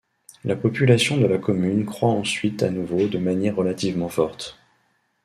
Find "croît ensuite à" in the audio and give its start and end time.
1.85-2.71